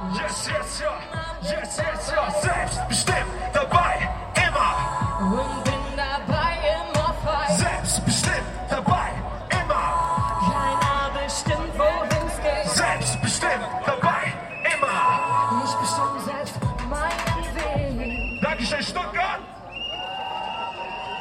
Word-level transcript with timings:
Yes, 0.00 0.48
yes, 0.48 0.80
ja, 0.80 0.94
yes, 1.42 1.76
yes, 1.76 2.12
ja, 2.14 2.30
selbstbestimmt 2.40 3.26
dabei, 3.52 4.08
immer. 4.46 5.32
Und 5.34 5.64
bin 5.64 5.96
dabei 5.96 6.54
immer 6.70 7.12
frei. 7.14 7.52
Selbstbestimmt 7.56 8.46
dabei, 8.70 9.10
immer. 9.50 10.38
Keiner 10.38 11.10
bestimmt, 11.20 11.76
wohin's 11.76 12.36
geht. 12.40 12.76
Selbstbestimmt 12.76 13.66
dabei, 13.84 14.32
immer. 14.72 15.64
Ich 15.64 15.74
bestimme 15.74 16.20
selbst 16.24 16.54
meinen 16.88 17.54
Weg. 17.56 18.40
Dankeschön, 18.40 18.82
Stuttgart. 18.84 19.40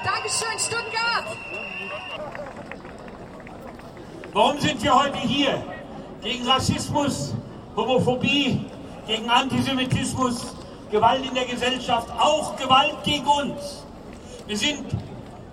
Dankeschön, 0.04 0.59
Stuttgart. 0.59 1.25
Warum 4.34 4.59
sind 4.59 4.84
wir 4.84 4.94
heute 4.94 5.18
hier? 5.18 5.64
Gegen 6.21 6.48
Rassismus, 6.48 7.34
Homophobie, 7.78 8.59
gegen 9.05 9.30
Antisemitismus, 9.30 10.55
Gewalt 10.90 11.23
in 11.23 11.35
der 11.35 11.45
Gesellschaft, 11.45 12.09
auch 12.20 12.55
Gewalt 12.55 13.04
gegen 13.04 13.27
uns. 13.27 13.85
Wir 14.48 14.58
sind 14.58 14.84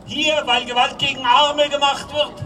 hier, 0.06 0.42
weil 0.46 0.64
Gewalt 0.64 0.98
gegen 0.98 1.22
Arme 1.22 1.68
gemacht 1.68 2.06
wird, 2.14 2.42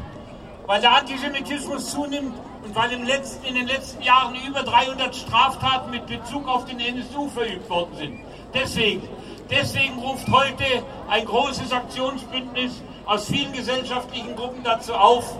weil 0.66 0.80
der 0.80 0.96
Antisemitismus 0.96 1.92
zunimmt 1.92 2.34
und 2.64 2.74
weil 2.74 2.90
im 2.90 3.04
letzten, 3.04 3.44
in 3.44 3.54
den 3.54 3.68
letzten 3.68 4.02
Jahren 4.02 4.34
über 4.44 4.64
300 4.64 5.14
Straftaten 5.14 5.92
mit 5.92 6.06
Bezug 6.08 6.48
auf 6.48 6.64
den 6.64 6.80
NSU 6.80 7.28
verübt 7.28 7.70
worden 7.70 7.96
sind. 7.96 8.20
Deswegen, 8.52 9.08
deswegen 9.48 9.96
ruft 10.00 10.26
heute 10.28 10.64
ein 11.08 11.24
großes 11.24 11.70
Aktionsbündnis 11.70 12.82
aus 13.06 13.26
vielen 13.26 13.52
gesellschaftlichen 13.52 14.34
Gruppen 14.34 14.64
dazu 14.64 14.92
auf, 14.94 15.38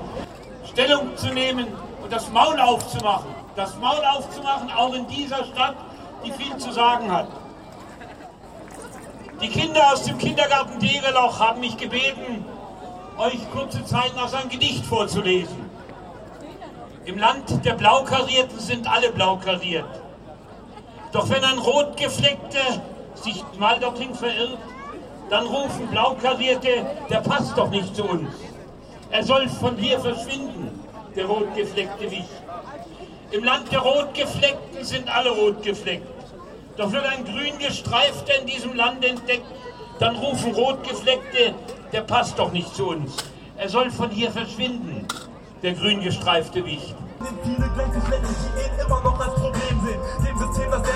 Stellung 0.70 1.16
zu 1.16 1.27
nehmen 1.34 1.66
und 2.05 2.12
das 2.12 2.30
Maul 2.30 2.60
aufzumachen. 2.60 3.38
Das 3.58 3.76
Maul 3.80 4.04
aufzumachen, 4.04 4.70
auch 4.70 4.94
in 4.94 5.08
dieser 5.08 5.44
Stadt, 5.44 5.74
die 6.24 6.30
viel 6.30 6.56
zu 6.58 6.70
sagen 6.70 7.10
hat. 7.10 7.26
Die 9.42 9.48
Kinder 9.48 9.92
aus 9.92 10.04
dem 10.04 10.16
Kindergarten 10.16 10.78
Degeloch 10.78 11.40
haben 11.40 11.59
mich 11.59 11.76
gebeten, 11.76 12.45
euch 13.16 13.50
kurze 13.50 13.84
Zeit 13.84 14.15
nach 14.15 14.28
sein 14.28 14.48
Gedicht 14.48 14.87
vorzulesen. 14.87 15.68
Im 17.04 17.18
Land 17.18 17.65
der 17.65 17.73
Blaukarierten 17.74 18.60
sind 18.60 18.88
alle 18.88 19.10
blau 19.10 19.38
kariert. 19.38 19.90
Doch 21.10 21.28
wenn 21.28 21.43
ein 21.43 21.59
Rotgefleckter 21.59 22.80
sich 23.16 23.43
mal 23.59 23.80
dorthin 23.80 24.15
verirrt, 24.15 24.59
dann 25.30 25.46
rufen 25.48 25.88
Blaukarierte, 25.88 26.87
der 27.10 27.22
passt 27.22 27.59
doch 27.59 27.70
nicht 27.70 27.96
zu 27.96 28.04
uns. 28.04 28.30
Er 29.10 29.24
soll 29.24 29.48
von 29.48 29.76
hier 29.78 29.98
verschwinden, 29.98 30.78
der 31.16 31.26
rotgefleckte 31.26 32.09
Wicht. 32.09 32.48
Im 33.30 33.45
Land 33.45 33.71
der 33.71 33.80
Rotgefleckten 33.80 34.82
sind 34.84 35.15
alle 35.15 35.29
rotgefleckt. 35.30 36.07
Doch 36.79 36.90
wird 36.93 37.04
ein 37.04 37.26
Grüngestreifter 37.26 38.40
in 38.40 38.46
diesem 38.46 38.74
Land 38.74 39.04
entdeckt, 39.04 39.45
dann 39.98 40.16
rufen 40.16 40.54
Rotgefleckte, 40.54 41.54
der 41.93 42.01
passt 42.02 42.38
doch 42.38 42.52
nicht 42.52 42.74
zu 42.74 42.88
uns. 42.88 43.16
Er 43.59 43.68
soll 43.68 43.90
von 43.90 44.09
hier 44.09 44.30
verschwinden, 44.30 45.06
der 45.62 45.74
grüngestreifte 45.74 46.65
Wicht. 46.65 46.95
Nimmt 47.21 47.43
viele 47.43 47.68
gleiche 47.74 48.01
Flecken, 48.01 48.37
die 48.56 48.62
ihn 48.62 48.87
immer 48.87 49.01
noch 49.02 49.21
als 49.21 49.34
Problem 49.34 49.80
sehen. 49.84 50.01
Dem 50.26 50.38
System, 50.38 50.71
das 50.71 50.87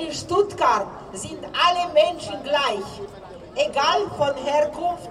In 0.00 0.14
Stuttgart 0.14 0.86
sind 1.12 1.44
alle 1.44 1.92
Menschen 1.92 2.42
gleich, 2.42 2.86
egal 3.54 4.08
von 4.16 4.34
Herkunft, 4.44 5.10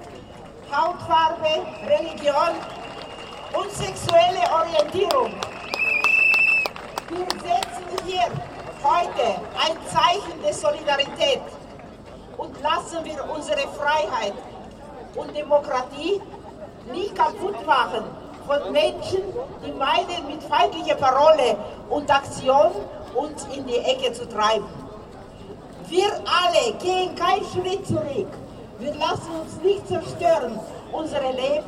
Hautfarbe, 0.72 1.63
Religion 1.88 2.55
und 3.53 3.72
sexuelle 3.72 4.41
Orientierung. 4.51 5.31
Wir 7.09 7.28
setzen 7.39 8.07
hier 8.07 8.25
heute 8.83 9.39
ein 9.63 9.78
Zeichen 9.88 10.41
der 10.44 10.53
Solidarität 10.53 11.41
und 12.38 12.59
lassen 12.63 13.05
wir 13.05 13.29
unsere 13.29 13.67
Freiheit 13.67 14.33
und 15.16 15.38
Demokratie 15.38 16.19
nicht 16.91 17.16
kaputt 17.16 17.63
machen 17.67 18.05
von 18.47 18.72
Menschen, 18.72 19.22
die 19.63 19.72
meinen, 19.72 20.25
mit 20.28 20.41
feindlicher 20.41 20.95
Parole 20.95 21.55
und 21.89 22.09
Aktion 22.09 22.72
uns 23.16 23.46
in 23.56 23.66
die 23.66 23.78
Ecke 23.78 24.14
zu 24.14 24.28
treiben. 24.28 24.66
Wir 25.88 26.06
alle 26.06 26.74
gehen 26.78 27.16
keinen 27.16 27.46
Schritt 27.46 27.88
zurück. 27.88 28.28
Wir 28.80 28.94
lassen 28.96 29.31
uns 29.42 29.62
nicht 29.64 29.88
zerstören. 29.88 30.59
Unsere 30.92 31.31
Leben, 31.31 31.66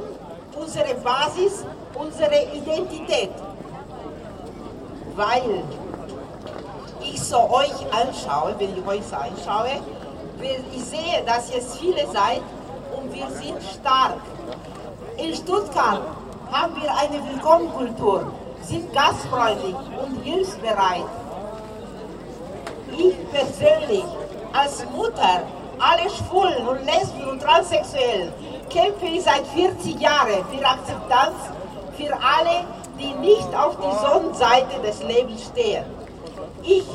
unsere 0.56 0.94
Basis, 0.96 1.66
unsere 1.96 2.44
Identität. 2.54 3.32
Weil 5.16 5.64
ich 7.04 7.22
so 7.22 7.38
euch 7.50 7.74
anschaue, 7.92 8.56
wenn 8.58 8.78
ich 8.78 8.88
euch 8.88 9.04
so 9.06 9.16
anschaue, 9.16 9.82
ich 10.72 10.84
sehe, 10.86 11.24
dass 11.26 11.54
ihr 11.54 11.62
viele 11.62 12.08
seid 12.08 12.42
und 12.96 13.14
wir 13.14 13.28
sind 13.30 13.62
stark. 13.62 14.18
In 15.18 15.36
Stuttgart 15.36 16.02
haben 16.52 16.76
wir 16.82 16.92
eine 16.96 17.24
Willkommenkultur, 17.32 18.32
sind 18.64 18.94
gastfreundlich 18.94 19.76
und 20.02 20.24
hilfsbereit. 20.24 21.06
Ich 23.34 23.40
persönlich 23.40 24.04
als 24.54 24.86
Mutter 24.96 25.44
alle 25.80 26.10
Schwulen 26.10 26.68
und 26.68 26.86
Lesben 26.86 27.30
und 27.30 27.42
Transsexuellen 27.42 28.32
kämpfe 28.70 29.06
ich 29.06 29.24
seit 29.24 29.46
40 29.48 30.00
Jahren 30.00 30.44
für 30.52 30.66
Akzeptanz 30.66 31.36
für 31.98 32.14
alle, 32.14 32.66
die 33.00 33.14
nicht 33.20 33.48
auf 33.56 33.78
die 33.78 34.06
Sonnenseite 34.06 34.82
des 34.84 35.02
Lebens 35.04 35.46
stehen. 35.46 35.84
Ich 36.64 36.86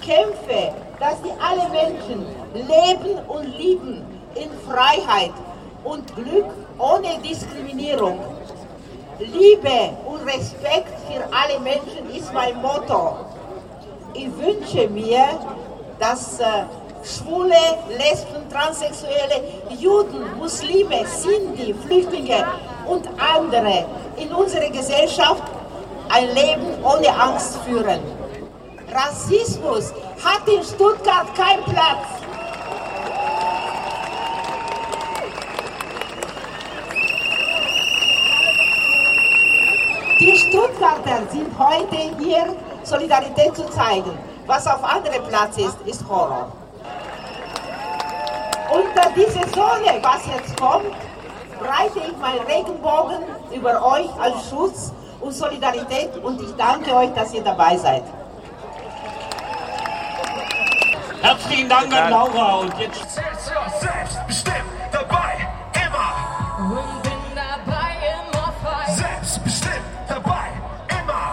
kämpfe, 0.00 0.72
dass 0.98 1.20
die 1.22 1.32
alle 1.40 1.68
Menschen 1.70 2.26
leben 2.54 3.18
und 3.28 3.44
lieben 3.58 4.04
in 4.34 4.50
Freiheit 4.68 5.32
und 5.84 6.14
Glück 6.14 6.46
ohne 6.78 7.18
Diskriminierung. 7.22 8.18
Liebe 9.18 9.96
und 10.06 10.24
Respekt 10.26 10.94
für 11.08 11.24
alle 11.34 11.60
Menschen 11.60 12.08
ist 12.14 12.32
mein 12.32 12.60
Motto. 12.62 13.16
Ich 14.18 14.36
wünsche 14.36 14.88
mir, 14.88 15.26
dass 16.00 16.40
äh, 16.40 16.44
Schwule, 17.04 17.54
Lesben, 17.88 18.50
Transsexuelle, 18.50 19.44
Juden, 19.78 20.36
Muslime, 20.36 21.06
Sinti, 21.06 21.72
Flüchtlinge 21.72 22.44
und 22.88 23.06
andere 23.16 23.86
in 24.16 24.32
unserer 24.32 24.70
Gesellschaft 24.70 25.44
ein 26.08 26.34
Leben 26.34 26.66
ohne 26.82 27.08
Angst 27.14 27.58
führen. 27.64 28.00
Rassismus 28.92 29.92
hat 30.24 30.48
in 30.48 30.64
Stuttgart 30.64 31.32
keinen 31.36 31.62
Platz. 31.62 32.08
Die 40.18 40.36
Stuttgarter 40.36 41.22
sind 41.30 41.56
heute 41.56 41.96
hier, 42.18 42.56
Solidarität 42.88 43.54
zu 43.54 43.64
zeigen. 43.70 44.18
Was 44.46 44.66
auf 44.66 44.82
anderen 44.82 45.22
Platz 45.28 45.58
ist, 45.58 45.78
ist 45.84 46.08
Horror. 46.08 46.50
Unter 48.70 49.10
diese 49.14 49.46
Sonne, 49.50 50.00
was 50.02 50.26
jetzt 50.26 50.58
kommt, 50.58 50.94
breite 51.58 51.98
ich 51.98 52.16
meinen 52.18 52.46
Regenbogen 52.46 53.18
über 53.52 53.82
euch 53.84 54.08
als 54.20 54.48
Schutz 54.48 54.92
und 55.20 55.32
Solidarität 55.32 56.16
und 56.22 56.40
ich 56.40 56.54
danke 56.56 56.94
euch, 56.94 57.12
dass 57.14 57.34
ihr 57.34 57.42
dabei 57.42 57.76
seid. 57.76 58.04
Herzlichen 61.20 61.68
Dank 61.68 61.92
an 61.92 62.10
Laura 62.10 62.54
und 62.60 62.78
jetzt 62.78 63.16
ja, 63.16 63.24